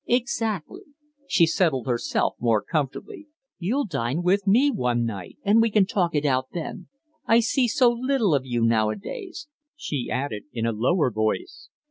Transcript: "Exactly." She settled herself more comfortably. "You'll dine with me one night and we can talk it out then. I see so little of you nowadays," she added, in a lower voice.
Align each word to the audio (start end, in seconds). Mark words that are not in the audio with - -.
"Exactly." 0.07 0.81
She 1.27 1.45
settled 1.45 1.85
herself 1.85 2.33
more 2.39 2.63
comfortably. 2.63 3.27
"You'll 3.59 3.85
dine 3.85 4.23
with 4.23 4.47
me 4.47 4.71
one 4.71 5.05
night 5.05 5.37
and 5.43 5.61
we 5.61 5.69
can 5.69 5.85
talk 5.85 6.15
it 6.15 6.25
out 6.25 6.47
then. 6.53 6.87
I 7.27 7.39
see 7.39 7.67
so 7.67 7.91
little 7.91 8.33
of 8.33 8.43
you 8.43 8.63
nowadays," 8.63 9.47
she 9.75 10.09
added, 10.11 10.45
in 10.51 10.65
a 10.65 10.71
lower 10.71 11.11
voice. 11.11 11.69